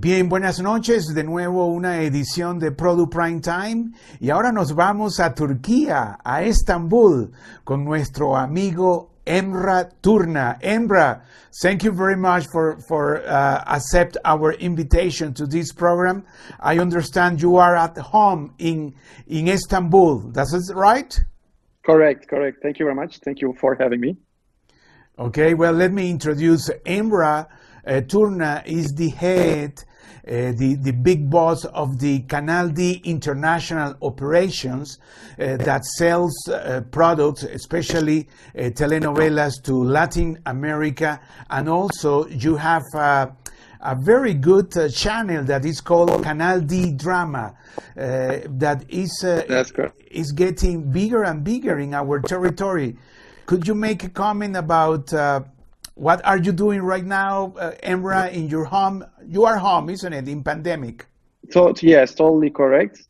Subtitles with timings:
[0.00, 1.06] Bien, buenas noches.
[1.12, 3.90] De nuevo una edición de Product Prime Time.
[4.20, 7.32] Y ahora nos vamos a Turquía, a Estambul,
[7.64, 10.56] con nuestro amigo Emrah Turna.
[10.60, 11.24] Emrah,
[11.60, 16.24] thank you very much for, for uh, accept our invitation to this program.
[16.60, 18.94] I understand you are at home in,
[19.26, 20.30] in Istanbul.
[20.30, 21.12] That's it right?
[21.84, 22.58] Correct, correct.
[22.62, 23.18] Thank you very much.
[23.24, 24.16] Thank you for having me.
[25.18, 27.48] Okay, well, let me introduce Emrah.
[27.84, 29.82] Uh, Turna is the head
[30.28, 34.98] uh, the, the big boss of the Kanal D International Operations
[35.38, 41.18] uh, that sells uh, products, especially uh, telenovelas to Latin America.
[41.48, 43.28] And also you have uh,
[43.80, 47.54] a very good uh, channel that is called Kanal D Drama
[47.94, 49.24] that is,
[50.10, 52.96] is getting bigger and bigger in our territory.
[53.46, 55.10] Could you make a comment about
[55.98, 59.04] what are you doing right now, uh, Emrah, in your home?
[59.26, 61.06] You are home, isn't it, in pandemic?
[61.50, 63.02] So, yes, totally correct.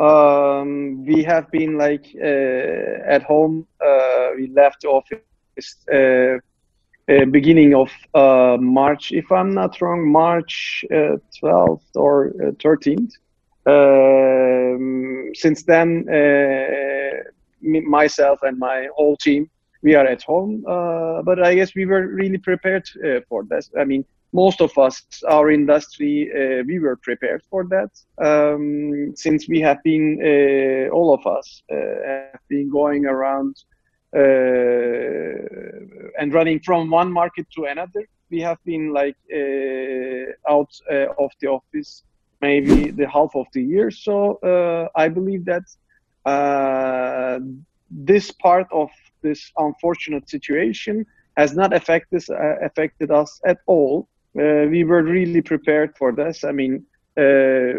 [0.00, 3.66] Um, we have been like uh, at home.
[3.84, 6.38] Uh, we left the office uh,
[7.12, 12.32] uh beginning of uh, March, if I'm not wrong, March 12th uh, or
[12.64, 13.12] 13th.
[13.66, 16.06] Um, since then,
[17.60, 19.50] myself and my whole team
[19.82, 20.64] we are at home.
[20.66, 23.64] Uh, but I guess we were really prepared uh, for that.
[23.78, 27.90] I mean, most of us, our industry, uh, we were prepared for that
[28.24, 33.56] um, since we have been, uh, all of us uh, have been going around
[34.16, 34.20] uh,
[36.18, 38.06] and running from one market to another.
[38.30, 39.16] We have been like
[40.48, 40.72] out
[41.18, 42.02] of the office
[42.40, 43.90] maybe the half of the year.
[43.90, 44.38] So
[44.94, 45.64] I believe that
[47.90, 48.88] this part of
[49.22, 51.06] this unfortunate situation
[51.36, 54.08] has not affected uh, affected us at all.
[54.38, 56.44] Uh, we were really prepared for this.
[56.44, 56.84] I mean,
[57.18, 57.72] uh,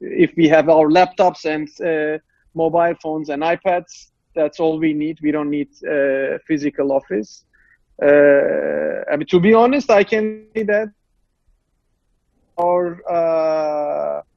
[0.00, 2.18] if we have our laptops and uh,
[2.54, 5.18] mobile phones and iPads, that's all we need.
[5.22, 7.44] We don't need uh, physical office.
[8.02, 10.88] I mean, to be honest, I can say that
[12.58, 12.86] our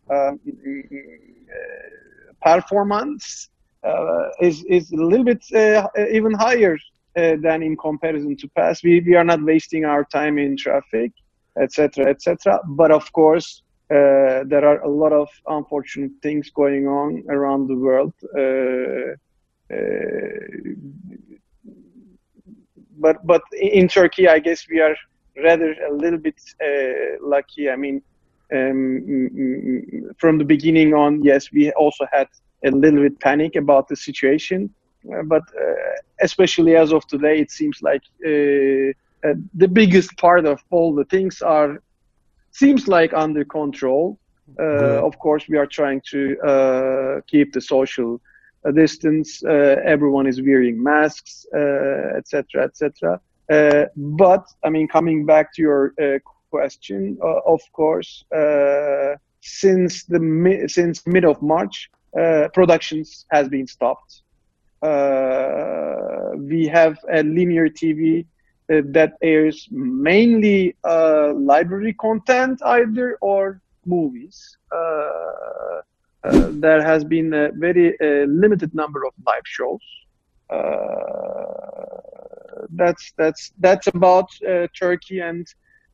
[0.09, 0.39] um,
[2.43, 3.49] performance
[4.41, 6.77] is is a little bit uh, even higher
[7.17, 8.83] uh, than in comparison to past.
[8.83, 11.11] We we are not wasting our time in traffic,
[11.61, 12.59] etc., etc.
[12.65, 17.75] But of course, uh, there are a lot of unfortunate things going on around the
[17.75, 18.13] world.
[18.35, 19.13] Uh,
[19.73, 20.39] uh,
[22.97, 24.95] but but in Turkey, I guess we are
[25.43, 26.39] rather a little bit
[27.21, 27.69] lucky.
[27.69, 28.01] I mean,
[28.53, 32.27] um, from the beginning on, yes, we also had
[32.63, 34.69] a little bit panic about the situation.
[35.13, 35.73] Uh, but uh,
[36.21, 38.91] especially as of today, it seems like uh,
[39.53, 41.81] the biggest part of all the things are
[42.51, 44.17] seems like under control.
[45.07, 48.21] of course, we are trying to keep the social
[48.73, 49.43] distance.
[49.95, 51.45] everyone is wearing masks,
[52.17, 53.19] etc., etc.
[53.51, 58.25] Uh, but I mean, coming back to your uh, question, uh, of course,
[59.41, 61.89] since the mi- since mid of March,
[62.19, 64.21] uh, productions has been stopped.
[64.81, 68.25] Uh, we have a linear TV
[68.71, 74.57] uh, that airs mainly uh, library content either or movies.
[74.75, 75.81] Uh,
[76.51, 77.95] there has been a very
[78.27, 79.81] limited number of live shows.
[82.75, 84.29] that's that's that's about
[84.79, 85.45] Turkey and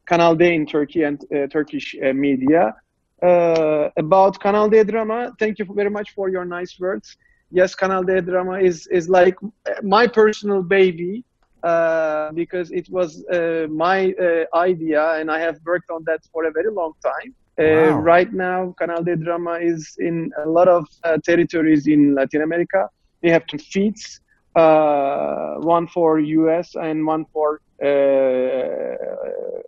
[0.10, 1.20] Kanal D in Turkey and
[1.52, 2.74] Turkish media
[3.22, 5.32] uh, about Kanal D Drama.
[5.40, 7.18] Thank you very much for your nice words.
[7.52, 9.38] Yes, Kanal D Drama is is like
[9.84, 11.24] my personal baby
[11.64, 16.46] uh, because it was uh, my uh, idea, and I have worked on that for
[16.46, 17.36] a very long time.
[17.60, 18.00] Uh, wow.
[18.00, 22.90] Right now, Kanal D Drama is in a lot of uh, territories in Latin America.
[23.22, 24.20] We have two feeds,
[24.54, 27.62] one for US and one for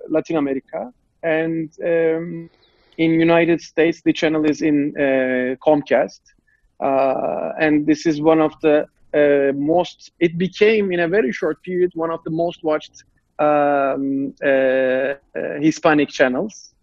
[0.09, 0.91] Latin America.
[1.21, 2.49] And um,
[2.97, 6.21] in United States, the channel is in uh, Comcast,
[6.79, 10.11] uh, and this is one of the uh, most.
[10.19, 13.03] It became in a very short period one of the most watched
[13.39, 14.33] um,
[15.61, 16.73] Hispanic channels.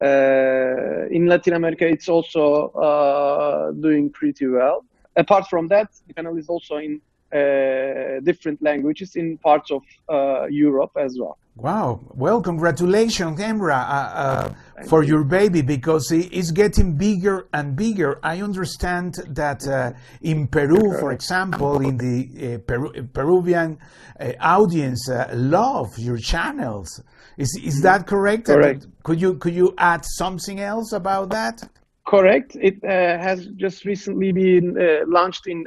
[0.00, 4.84] in Latin America, it's also doing pretty well.
[5.16, 7.00] Apart from that, the channel is also in
[7.32, 11.38] uh, different languages in parts of uh, Europe as well.
[11.54, 12.00] Wow.
[12.14, 13.92] Well, congratulations, Emrah, uh,
[14.24, 14.54] uh,
[14.88, 18.18] for your baby because it's getting bigger and bigger.
[18.22, 19.92] I understand that uh,
[20.22, 23.78] in Peru, for example, in the uh, Peru Peruvian
[24.18, 27.02] uh, audience love your channels.
[27.36, 28.46] Is, is that correct?
[28.46, 28.86] Correct.
[29.02, 31.68] Could you, could you add something else about that?
[32.06, 32.56] Correct.
[32.60, 35.64] It has just recently been launched in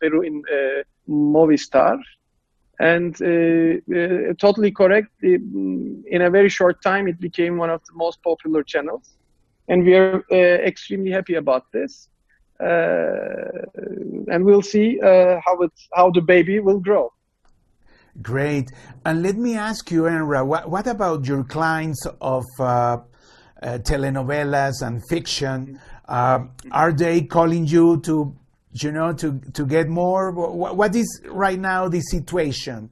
[0.00, 0.42] Peru in
[1.08, 1.98] Movistar
[2.80, 3.26] and uh,
[3.94, 5.10] uh, totally correct.
[5.22, 9.16] in a very short time, it became one of the most popular channels,
[9.68, 10.34] and we are uh,
[10.70, 12.08] extremely happy about this.
[14.32, 14.98] and we'll see
[15.46, 17.12] how it how the baby will grow.
[18.22, 18.70] Great.
[19.04, 22.98] And let me ask you, Emrah, what, what about your clients of uh, uh,
[23.62, 25.80] telenovelas and fiction?
[26.08, 26.40] Uh,
[26.70, 28.36] are they calling you to
[28.72, 30.30] you know, to, to get more?
[30.30, 32.90] what is right now the situation?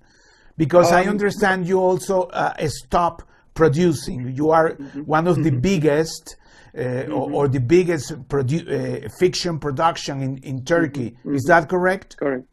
[0.57, 3.23] Because um, I understand you also uh, stop
[3.55, 4.33] producing.
[4.35, 5.01] You are mm-hmm.
[5.03, 5.61] one of the mm-hmm.
[5.61, 6.37] biggest
[6.75, 7.13] uh, mm-hmm.
[7.13, 11.11] or, or, the biggest produ- uh, fiction production in, in Turkey.
[11.11, 11.35] Mm-hmm.
[11.35, 12.17] Is that correct?
[12.17, 12.45] Correct.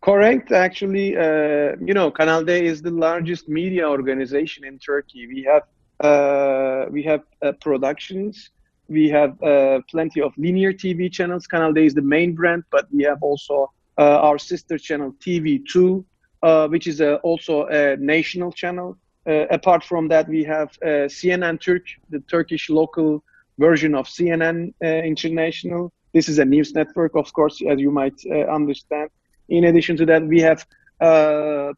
[0.00, 0.50] Correct.
[0.52, 5.26] Actually, uh, you know, Kanal D is the largest media organization in Turkey.
[5.26, 5.62] We have
[6.00, 8.50] uh, we have uh, productions
[8.92, 11.46] we have uh, plenty of linear TV channels.
[11.46, 16.04] Kanal D is the main brand, but we have also uh, our sister channel TV2,
[16.42, 18.96] uh, which is also a national channel.
[19.26, 23.22] Uh, apart from that, we have uh, CNN Turk, the Turkish local
[23.58, 25.92] version of CNN uh, International.
[26.12, 28.18] This is a news network, of course, as you might
[28.50, 29.08] understand.
[29.48, 30.66] In addition to that, we have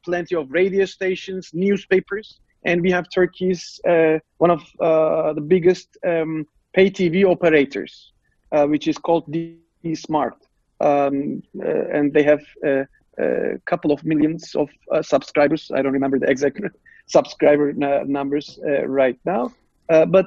[0.05, 3.81] plenty of radio stations, newspapers, and we have Turkey's
[4.39, 8.13] one of the biggest um, pay TV operators,
[8.53, 9.59] uh, which is called D
[9.95, 10.37] Smart,
[10.81, 15.71] um, uh, and they have a couple of millions of uh, subscribers.
[15.75, 16.61] I don't remember the exact
[17.07, 19.53] subscriber numbers uh, right now,
[19.89, 20.27] but.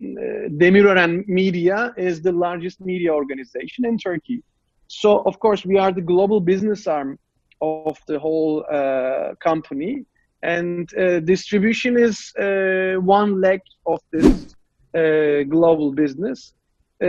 [0.00, 4.42] Demirören Media is the largest media organization in Turkey.
[4.88, 7.18] So, of course, we are the global business arm
[7.60, 10.04] of the whole uh, company,
[10.42, 14.53] and uh, distribution is uh, one leg of this uh,
[14.94, 16.54] global business.
[17.02, 17.06] Uh,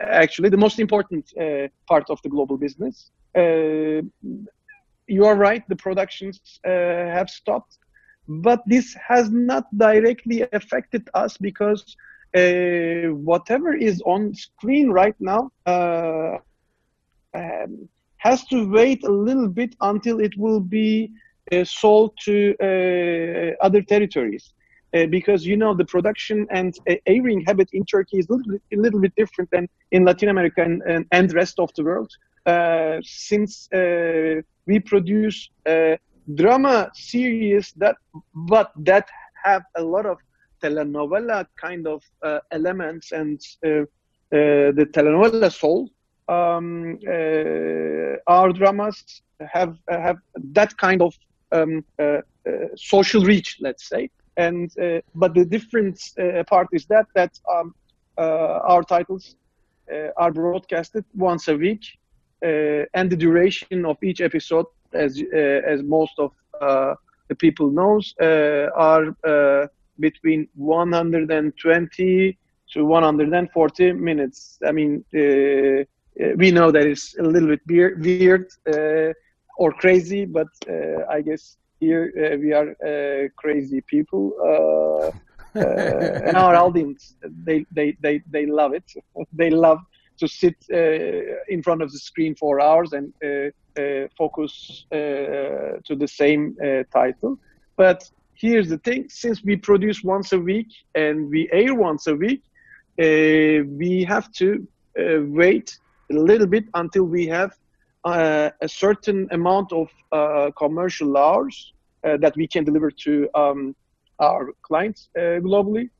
[0.00, 3.10] actually, the most important uh, part of the global business.
[5.06, 7.78] you are right, the productions have stopped,
[8.28, 11.84] but this has not directly affected us because
[12.36, 16.36] uh, whatever is on screen right now uh,
[17.34, 17.88] um,
[18.18, 21.10] has to wait a little bit until it will be
[21.52, 22.54] uh, sold to
[23.60, 24.54] other territories
[24.94, 28.52] uh, because you know the production and uh, airing habit in Turkey is a little,
[28.52, 31.84] bit, a little bit different than in Latin America and, and, and rest of the
[31.84, 32.10] world.
[32.46, 35.96] Uh, since uh, we produce uh,
[36.34, 37.96] drama series that,
[38.34, 39.06] but that
[39.44, 40.16] have a lot of
[40.62, 45.90] telenovela kind of uh, elements and the telenovela soul.
[46.28, 46.98] Um,
[48.26, 50.16] our dramas have have
[50.52, 51.14] that kind of
[51.52, 51.84] um,
[52.76, 57.74] social reach, let's say and uh, but the difference uh, part is that that um,
[58.16, 59.36] uh, our titles
[60.16, 61.84] are broadcasted once a week,
[62.94, 65.22] and the duration of each episode, as
[65.66, 66.32] as most of
[67.28, 69.14] the people knows, are
[69.98, 72.38] between 120
[72.72, 74.58] to 140 minutes.
[74.66, 75.84] I mean, uh,
[76.36, 79.12] we know that it's a little bit weird uh,
[79.56, 85.10] or crazy, but uh, I guess here uh, we are uh, crazy people uh,
[85.58, 88.84] and our audience they, they they they love it.
[89.32, 89.78] They love
[90.20, 93.12] to sit in front of the screen for hours and
[94.16, 96.56] focus to the same
[96.92, 97.36] title.
[97.76, 98.04] But
[98.40, 102.42] here's the thing since we produce once a week and we air once a week
[103.00, 104.66] uh, we have to
[104.98, 105.78] uh, wait
[106.10, 107.52] a little bit until we have
[108.08, 111.72] uh, a certain amount of uh, commercial hours
[112.04, 113.74] uh, that we can deliver to um,
[114.20, 115.90] our clients uh, globally.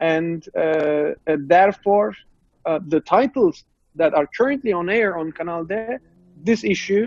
[0.00, 2.14] And uh, therefore,
[2.64, 3.64] the titles
[3.94, 5.96] that are currently on air on Kanal D,
[6.44, 7.06] this issue,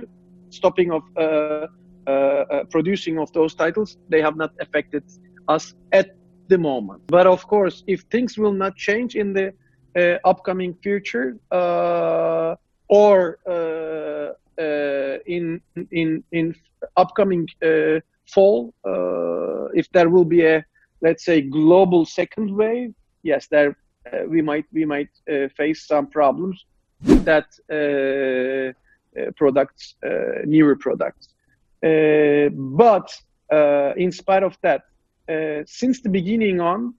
[0.50, 1.04] stopping of
[2.70, 5.04] producing of those titles, they have not affected
[5.48, 6.16] us at
[6.48, 7.02] the moment.
[7.08, 9.54] But of course, if things will not change in the
[9.96, 12.56] uh, upcoming future uh,
[12.90, 15.60] or uh, Uh, in
[15.92, 16.56] in in
[16.96, 18.00] upcoming uh,
[18.34, 20.64] fall, uh, if there will be a
[21.02, 23.76] let's say global second wave, yes, there
[24.14, 26.64] uh, we might we might uh, face some problems
[27.02, 28.72] that uh,
[29.36, 29.96] products,
[30.46, 31.30] newer products.
[31.82, 33.10] but
[33.98, 34.84] in spite of that,
[35.66, 36.94] since the beginning on,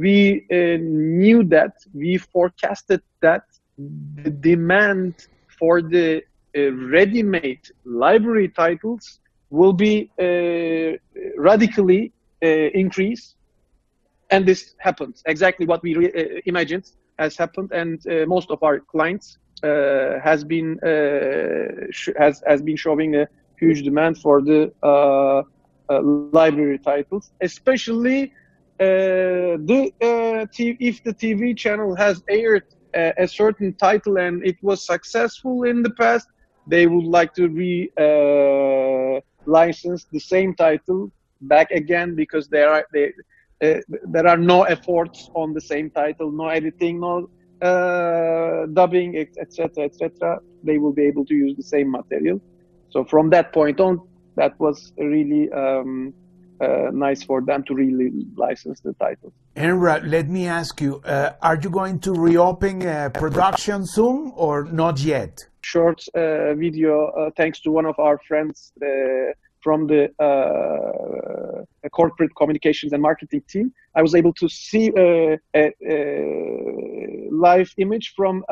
[0.00, 3.44] we knew that we forecasted that
[3.78, 5.14] the demand
[5.58, 6.22] for the
[6.56, 10.96] uh, ready-made library titles will be uh,
[11.38, 12.12] radically
[12.44, 12.46] uh,
[12.82, 13.34] increase
[14.30, 16.84] and this happened exactly what we re- imagined
[17.18, 17.70] has happened.
[17.72, 20.78] And most of our clients has been
[21.90, 23.26] sh- has has been showing a
[23.60, 24.70] huge demand for the
[26.22, 27.32] library titles.
[27.42, 28.24] Especially
[28.80, 32.64] uh, the uh, t- if the TV channel has aired
[32.94, 36.28] a, a, certain title and it was successful in the past,
[36.66, 41.10] they would like to re uh, license the same title
[41.42, 43.12] back again because there are they,
[43.62, 47.28] uh, there are no efforts on the same title, no editing, no
[47.62, 50.38] uh, dubbing, etc., etc.
[50.64, 52.40] They will be able to use the same material.
[52.90, 54.00] So from that point on,
[54.36, 56.14] that was really um,
[56.62, 59.32] uh, nice for them to really license the title.
[59.56, 64.64] Emrah, let me ask you: uh, Are you going to reopen uh, production soon or
[64.64, 65.44] not yet?
[65.62, 68.86] Short uh, video, uh, thanks to one of our friends uh,
[69.60, 70.10] from the
[71.90, 78.44] corporate communications and marketing team, I was able to see a, a live image from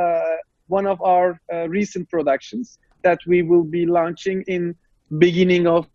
[0.66, 4.76] one of our recent productions that we will be launching in
[5.18, 5.88] beginning of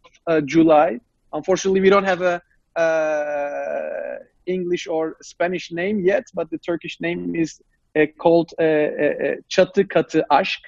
[0.46, 1.00] July
[1.36, 2.42] Unfortunately, we don't have a
[2.80, 7.62] uh, English or Spanish name yet, but the Turkish name is
[7.96, 10.62] uh, called uh, uh Çatı Katı Aşk.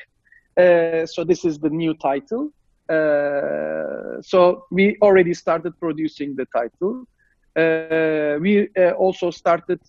[0.57, 2.51] Uh, so this is the new title.
[2.89, 7.05] Uh, so we already started producing the title.
[8.41, 8.69] we
[8.99, 9.79] also started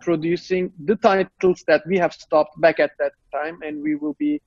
[0.00, 4.40] producing the titles that we have stopped back at that time, and we will be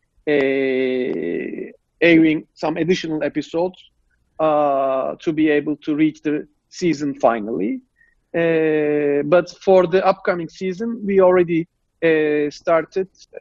[2.01, 3.90] airing some additional episodes
[4.41, 7.81] uh, to be able to reach the season finally.
[8.33, 11.67] Uh, but for the upcoming season, we already
[12.03, 13.37] uh, started uh,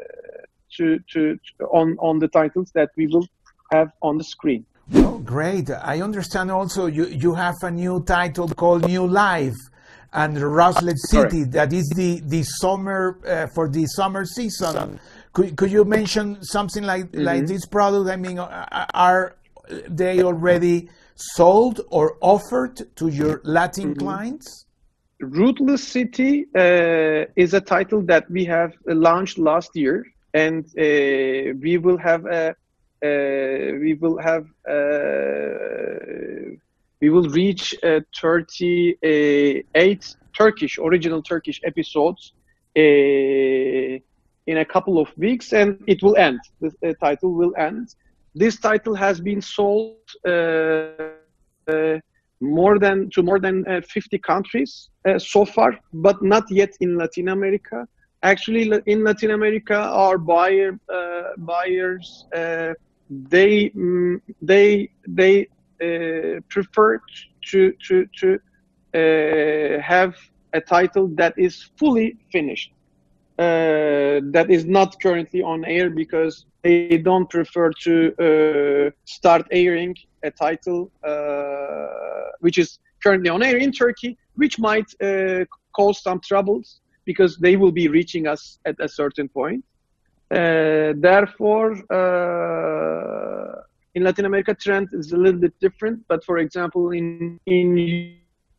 [0.77, 3.27] to, to, to on on the titles that we will
[3.73, 4.67] have on the screen.
[4.95, 5.71] Oh, great!
[5.71, 6.51] I understand.
[6.51, 9.61] Also, you you have a new title called New Life
[10.13, 11.45] and Ruthless City.
[11.45, 11.53] Correct.
[11.53, 15.01] That is the the summer uh, for the summer season.
[15.33, 17.25] Could, could you mention something like mm -hmm.
[17.31, 18.07] like this product?
[18.15, 18.39] I mean,
[19.07, 19.25] are
[19.89, 24.01] they already sold or offered to your Latin mm-hmm.
[24.01, 24.67] clients?
[25.21, 31.77] Ruthless City uh, is a title that we have launched last year, and uh, we
[31.79, 32.55] will have a
[33.03, 36.57] uh, we will have uh,
[37.01, 42.33] we will reach uh, 38 Turkish original Turkish episodes
[42.77, 46.41] uh, in a couple of weeks, and it will end.
[46.61, 47.95] The title will end
[48.35, 49.97] this title has been sold
[50.27, 50.31] uh,
[51.69, 51.99] uh,
[52.41, 57.29] more than to more than uh, 50 countries so far, but not yet in Latin
[57.29, 57.87] America.
[58.23, 60.79] Actually, in Latin America, our buyer
[61.39, 62.27] buyers
[63.11, 65.49] they mm, they they
[65.83, 67.01] uh, prefer
[67.51, 68.39] to to to
[68.95, 70.15] uh, have
[70.53, 72.73] a title that is fully finished
[73.41, 79.97] uh, that is not currently on air because they don't prefer to uh, start airing
[80.23, 81.87] a title uh,
[82.41, 87.57] which is currently on air in Turkey, which might uh, cause some troubles because they
[87.57, 89.65] will be reaching us at a certain point.
[90.31, 91.73] Uh, therefore,
[93.95, 96.07] in Latin America, trend is a little bit different.
[96.09, 98.19] But for example, in in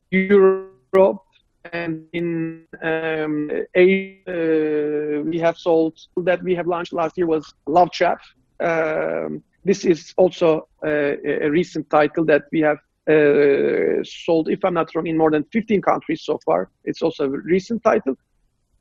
[0.10, 1.24] Europe,
[1.72, 7.54] and in um, a uh, we have sold that we have launched last year was
[7.68, 8.20] Love Trap.
[8.60, 11.16] Um, this is also uh,
[11.46, 12.78] a recent title that we have
[13.08, 16.70] uh, sold, if I'm not wrong, in more than 15 countries so far.
[16.84, 18.16] It's also a recent title.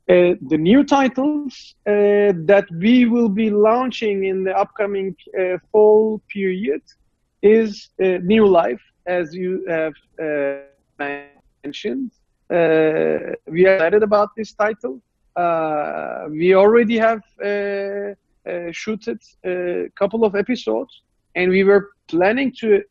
[0.09, 6.21] Uh, the new titles uh, that we will be launching in the upcoming uh, fall
[6.27, 6.81] period
[7.41, 9.93] is New Life, as you have
[10.99, 12.11] mentioned.
[12.51, 15.01] Uh, we are excited about this title.
[15.37, 18.13] Uh, we already have uh,
[18.71, 21.01] shooted a couple of episodes,
[21.35, 22.83] and we were planning to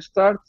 [0.00, 0.40] start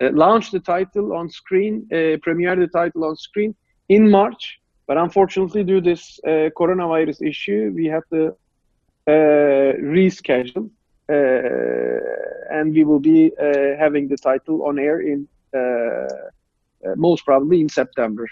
[0.00, 1.84] launch the title on screen,
[2.22, 3.54] premiere the title on screen
[3.88, 4.60] in March.
[4.86, 8.28] But unfortunately, due to this uh, coronavirus issue, we have to
[9.08, 10.70] uh, reschedule,
[11.10, 13.32] uh, and we will be
[13.78, 16.06] having the title on air in uh,
[16.96, 18.26] most probably in September.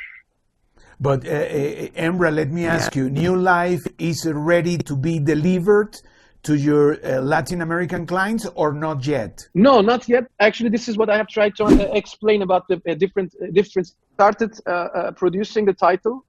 [0.99, 6.00] But uh, uh, let me ask you: New Life is ready to be delivered
[6.47, 9.49] to your uh, Latin American clients or not yet?
[9.55, 10.25] No, not yet.
[10.38, 11.71] Actually, this is what I have tried to uh,
[12.03, 13.97] explain about the uh, different uh, difference.
[14.15, 16.25] Started uh, uh, producing the title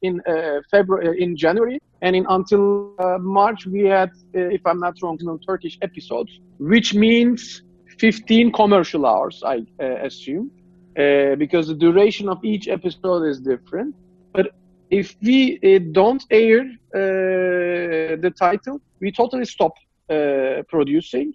[0.00, 0.22] in
[0.70, 5.76] February, in January, and in until March we had, if I'm not wrong, no Turkish
[5.82, 7.62] episodes, which means
[7.98, 9.66] 15 commercial hours, I
[10.08, 10.50] assume,
[11.36, 13.94] because the duration of each episode is different.
[14.32, 14.46] But
[14.90, 19.72] if we uh, don't air uh, the title, we totally stop
[20.10, 21.32] uh, producing,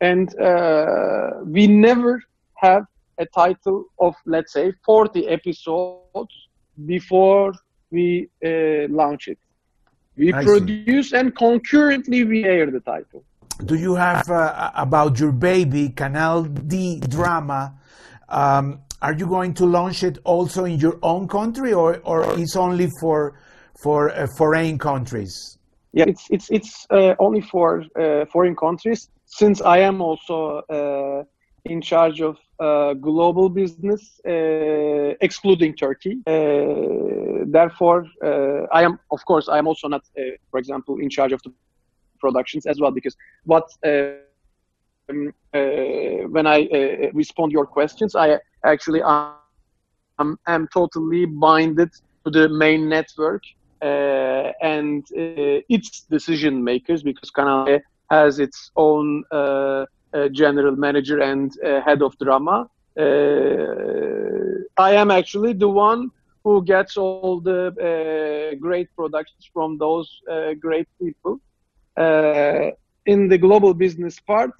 [0.00, 2.22] and uh, we never
[2.56, 2.84] have
[3.18, 6.06] a title of let's say 40 episodes
[6.86, 7.52] before
[7.90, 9.38] we uh, launch it.
[10.16, 11.16] We I produce see.
[11.16, 13.24] and concurrently we air the title.
[13.64, 17.74] Do you have uh, about your baby Kanal D drama?
[18.32, 22.56] Um, are you going to launch it also in your own country, or or it's
[22.56, 23.34] only for
[23.82, 25.58] for uh, foreign countries?
[25.92, 29.10] Yeah, it's it's it's uh, only for uh, foreign countries.
[29.26, 31.24] Since I am also uh,
[31.64, 36.22] in charge of uh, global business, uh, excluding Turkey.
[37.46, 38.06] therefore,
[38.72, 40.02] I am, of course, I am also not,
[40.50, 41.52] for example, in charge of the
[42.20, 43.68] productions as well, because what
[45.12, 49.02] um, when I respond your questions, I actually
[50.18, 51.90] am, am totally binded
[52.24, 53.42] to the main network
[53.82, 59.84] uh, and uh, its decision makers because Canal has its own uh,
[60.32, 61.52] general manager and
[61.84, 62.68] head of drama.
[64.78, 66.10] I am actually the one
[66.44, 71.40] who gets all the uh, great productions from those uh, great people.
[71.96, 72.70] Uh,
[73.06, 74.52] in the global business part,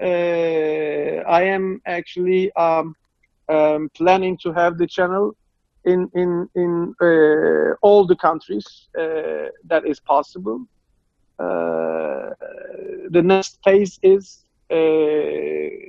[0.00, 2.94] I am actually um,
[3.48, 5.34] um, planning to have the channel
[5.84, 10.60] in in in uh, all the countries uh, that is possible.
[11.38, 12.30] Uh,
[13.10, 14.76] the next phase is uh,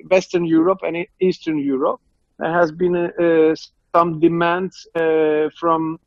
[0.10, 2.00] Western Europe and Eastern Europe.
[2.38, 3.56] There has been uh,
[3.96, 6.00] some demand uh, from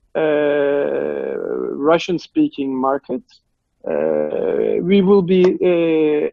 [1.91, 3.41] Russian-speaking markets.
[3.85, 5.43] We will be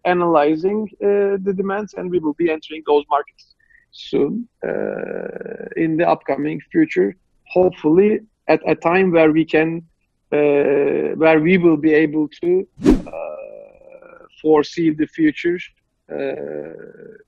[0.06, 3.56] analyzing the demands and we will be entering those markets
[3.92, 4.70] soon uh,
[5.76, 7.16] in the upcoming future.
[7.48, 9.82] Hopefully, at a time where we can,
[10.32, 13.12] uh, where we will be able to uh,
[14.42, 15.58] foresee the future
[16.10, 16.74] uh,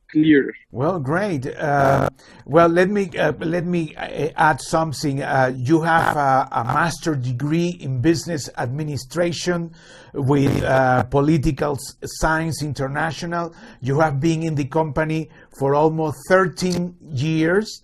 [0.10, 0.54] clear.
[0.72, 1.46] Well, great.
[1.46, 2.10] Uh,
[2.46, 5.18] well, let me uh, let me add something.
[5.18, 9.74] You have a, a, master degree in business administration
[10.13, 10.63] with
[11.10, 13.54] political science international.
[13.82, 17.82] You have been in the company for almost 13 years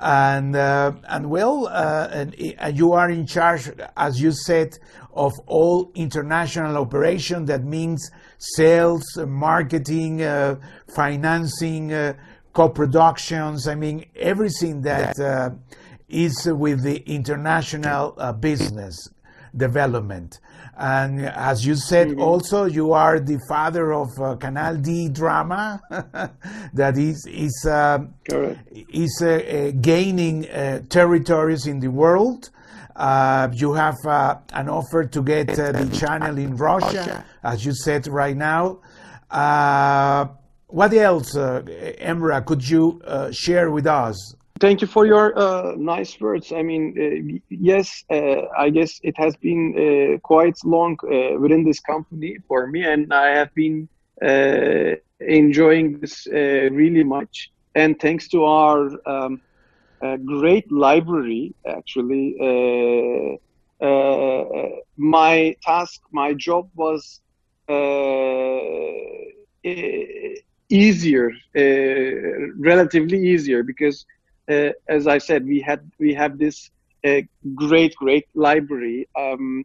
[0.00, 4.78] and uh, and well, uh, and, and, you are in charge, as you said,
[5.12, 7.44] of all international operation.
[7.46, 10.56] That means sales, marketing, uh,
[10.94, 12.14] financing, uh,
[12.52, 13.68] co-productions.
[13.68, 15.50] I mean, everything that uh,
[16.08, 19.08] is with the international uh, business
[19.56, 20.40] development.
[20.76, 22.20] And as you said, mm-hmm.
[22.20, 25.80] also you are the father of uh, Kanal D drama
[26.72, 27.98] that is is uh,
[28.88, 32.50] is uh, uh gaining uh, territories in the world.
[32.98, 38.36] Uh, you have an offer to get the channel in Russia, as you said right
[38.36, 38.80] now.
[40.66, 44.34] what else, Emrah, could you share with us?
[44.60, 46.52] Thank you for your uh, nice words.
[46.52, 51.62] I mean, uh, yes, uh, I guess it has been uh, quite long uh, within
[51.62, 53.88] this company for me, and I have been
[54.20, 57.52] uh, enjoying this really much.
[57.76, 59.40] And thanks to our um,
[60.00, 62.36] great library, actually,
[64.96, 67.20] my task, my job was
[70.70, 71.32] easier,
[72.58, 74.04] relatively easier, because
[74.48, 76.70] uh, as I said, we had we have this
[77.06, 77.20] uh,
[77.54, 79.08] great great library.
[79.16, 79.64] Um,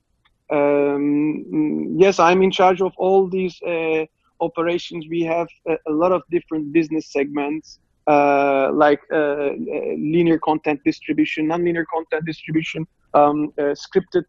[0.49, 4.05] um, yes, I'm in charge of all these uh,
[4.41, 5.05] operations.
[5.09, 7.79] We have a, a, lot of different business segments.
[8.07, 9.51] Uh, like uh, uh,
[9.97, 14.25] linear content distribution, non-linear content distribution, um, scripted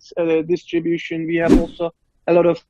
[0.47, 1.27] distribution.
[1.27, 1.91] We have also
[2.29, 2.63] a lot of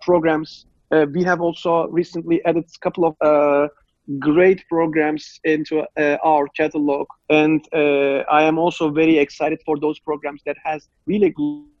[0.00, 0.66] programs.
[1.14, 3.70] we have also recently added a couple of
[4.18, 9.98] great programs into uh, our catalog and uh, i am also very excited for those
[10.00, 11.80] programs that has really global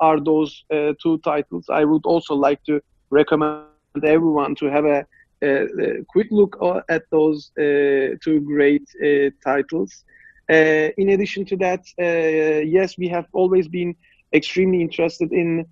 [0.00, 1.66] are those uh, two titles.
[1.70, 3.66] I would also like to recommend
[4.02, 5.06] everyone to have a,
[5.42, 6.56] a, a quick look
[6.88, 10.04] at those uh, two great uh, titles.
[10.50, 13.94] Uh, in addition to that, yes, we have always been
[14.34, 15.64] extremely interested in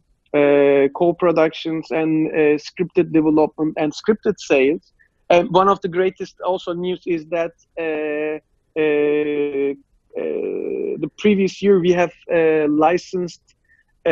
[0.94, 4.92] co-productions and scripted development and scripted sales.
[5.30, 7.52] And one of the greatest also news is that
[8.80, 9.74] Uh,
[10.18, 13.42] uh, the previous year we have uh, licensed
[14.06, 14.10] uh,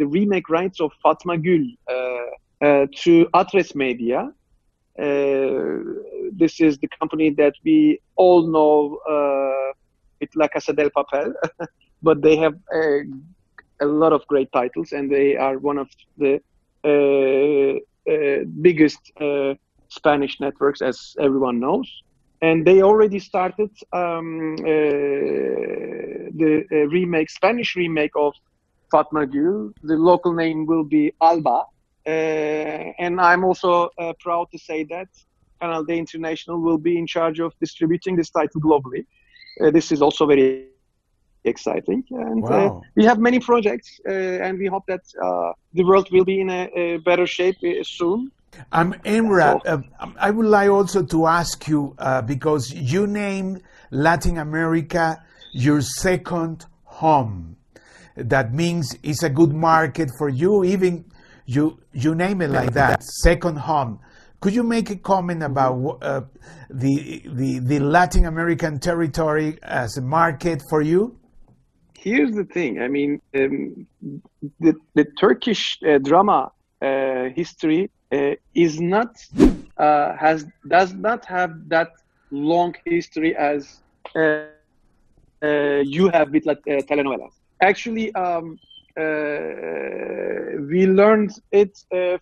[0.00, 4.22] the remake rights of Fatma Gül uh, uh to Atresmedia.
[6.42, 7.78] this is the company that we
[8.22, 8.76] all know
[10.20, 11.28] with La Casa del Papel,
[12.06, 13.02] but they have a,
[13.86, 15.88] a, lot of great titles and they are one of
[16.22, 16.32] the
[18.66, 19.02] biggest
[19.88, 21.88] Spanish networks, as everyone knows
[22.46, 24.66] and they already started um, uh,
[26.40, 28.32] the uh, remake, Spanish remake of
[28.92, 29.72] Fatma Gül.
[29.90, 31.58] The local name will be Alba,
[32.06, 35.08] uh, and I'm also uh, proud to say that
[35.60, 39.02] Kanal D International will be in charge of distributing this title globally.
[39.60, 40.50] Uh, this is also very
[41.44, 45.04] exciting, and uh, we have many projects, and we hope that
[45.78, 48.30] the world will be in a, a better shape soon.
[48.72, 49.78] Um, Emrah, uh,
[50.18, 56.66] I would like also to ask you uh, because you named Latin America your second
[56.84, 57.56] home.
[58.16, 60.64] That means it's a good market for you.
[60.64, 61.04] Even
[61.46, 64.00] you you name it like that, second home.
[64.40, 66.22] Could you make a comment about uh,
[66.70, 71.18] the, the the Latin American territory as a market for you?
[71.98, 72.80] Here's the thing.
[72.80, 73.86] I mean, um,
[74.60, 79.14] the the Turkish uh, drama uh, history uh, is not
[79.78, 81.88] uh, has does not have that
[82.30, 83.82] long history as
[84.14, 84.40] uh,
[84.90, 86.14] you have with like, telenovelas.
[86.74, 87.98] Actually, um,
[90.70, 91.72] we learned it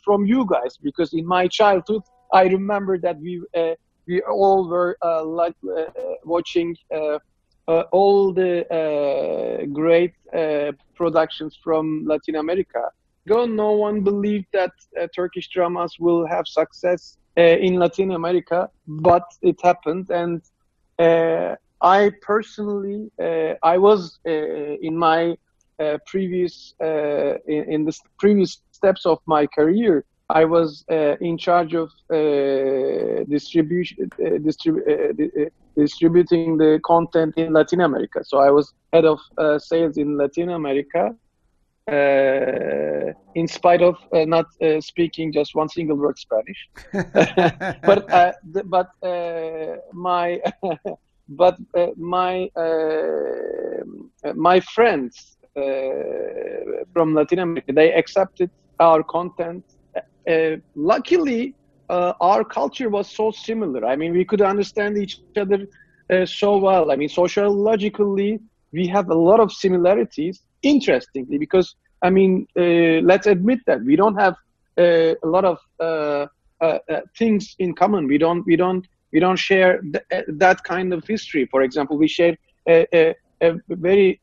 [0.05, 3.43] from you guys because in my childhood, I remember that we
[4.07, 5.55] we all were like
[6.25, 6.75] watching.
[7.69, 12.83] Uh, all the uh, great uh, productions from Latin America
[13.27, 18.69] ago, no one believed that uh, Turkish dramas will have success uh, in Latin America,
[18.87, 20.11] but it happened.
[20.11, 20.43] And
[20.99, 25.37] uh, I personally, uh, I was uh, in my
[25.81, 30.85] uh, previous, in, in, the previous steps of my career, I was
[31.21, 31.91] in charge of
[33.29, 38.23] distribution, distribu- distributing the content in Latin America.
[38.25, 39.19] So I was head of
[39.61, 41.15] sales in Latin America
[41.87, 46.69] uh, in spite of uh, not uh, speaking just one single word Spanish.
[47.85, 48.33] but uh,
[48.65, 50.41] but uh, my
[51.29, 52.49] but uh, my
[54.35, 55.37] my friends
[56.93, 59.65] from Latin America they accepted our content.
[60.75, 61.55] luckily,
[61.91, 63.85] our culture was so similar.
[63.85, 65.67] I mean, we could understand each other
[66.25, 66.91] so well.
[66.91, 68.41] I mean, sociologically,
[68.73, 73.97] we have a lot of similarities interestingly because i mean uh, let's admit that we
[73.97, 74.35] don't have
[74.79, 76.27] uh, a lot of uh,
[76.61, 80.63] uh, uh things in common we don't we don't we don't share th- uh, that
[80.65, 82.37] kind of history for example we share
[82.69, 84.19] a, a, a very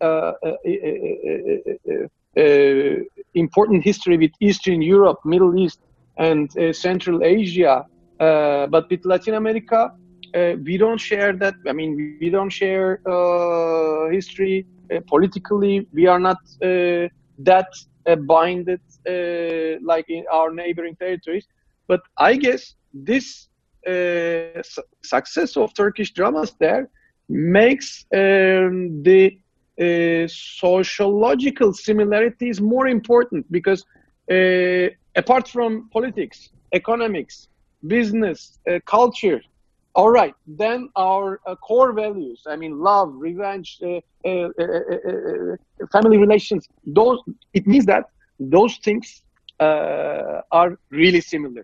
[3.34, 5.80] important history with eastern europe middle east
[6.17, 7.86] and central asia
[8.19, 9.91] but with latin america
[10.36, 11.56] uh, we don't share that.
[11.67, 15.88] I mean, we don't share uh, history uh, politically.
[15.94, 17.08] We are not uh,
[17.39, 17.67] that
[18.08, 18.82] uh, binded
[19.84, 21.48] like in our neighboring territories.
[21.88, 23.50] But I guess this
[23.86, 26.89] su- success of Turkish dramas there
[27.30, 29.38] makes um, the
[30.28, 33.84] sociological similarities more important because
[35.15, 37.48] apart from politics, economics,
[37.88, 39.41] business, uh, culture,
[39.95, 45.12] all right then our uh, core values i mean love revenge uh, uh, uh, uh,
[45.12, 45.56] uh
[45.91, 47.19] family relations those
[47.54, 48.06] it means that
[48.39, 49.23] those things
[49.62, 51.63] uh, are really similar.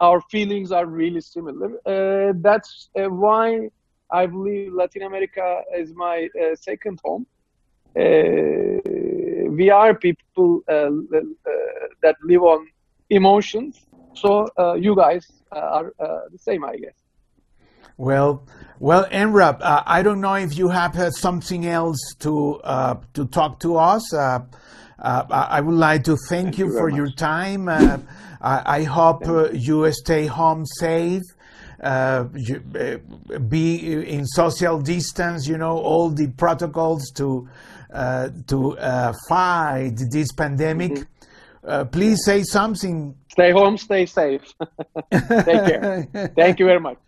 [0.00, 1.70] Our feelings are really similar.
[1.86, 3.68] Uh, that's why
[4.10, 7.26] i believe latin america is my second home.
[9.60, 12.66] We are people that live on
[13.10, 13.86] emotions.
[14.14, 14.48] So
[14.86, 15.92] you guys are
[16.34, 17.05] the same i guess
[17.96, 18.42] well,
[18.78, 23.26] well, Emrah, uh, I don't know if you have uh, something else to uh, to
[23.26, 24.12] talk to us.
[24.12, 24.40] Uh,
[24.98, 27.68] uh, I would like to thank, thank you, you for your time.
[27.68, 27.98] Uh,
[28.40, 31.22] I, I, hope you stay home safe.
[31.82, 33.00] You,
[33.48, 37.48] be in social distance, you know, all the protocols to
[37.96, 40.92] uh, to uh, fight this pandemic.
[40.92, 41.68] Mm-hmm.
[41.68, 43.14] Uh, please say something.
[43.28, 44.42] Stay home, stay safe.
[45.10, 46.08] Take care.
[46.36, 46.98] Thank you very much.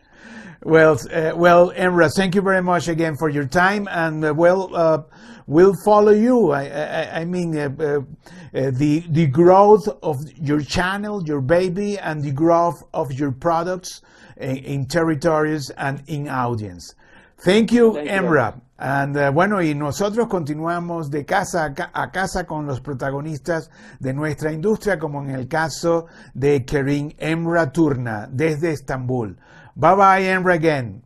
[0.64, 4.74] Well, uh, well, Emrah, thank you very much again for your time, and uh, well,
[4.74, 5.02] uh,
[5.46, 6.50] we'll follow you.
[6.50, 11.96] I, I, I mean, uh, uh, uh, the the growth of your channel, your baby,
[11.98, 14.02] and the growth of your products
[14.36, 16.92] in, in territories and in audience.
[17.44, 18.12] Thank you, Thank you.
[18.80, 23.70] And, uh, bueno, y nosotros continuamos de casa a, ca- a casa con los protagonistas
[24.00, 29.36] de nuestra industria, como en el caso de Kerim Emrah Turna, desde Estambul.
[29.78, 31.02] Bye bye, Emrah, again.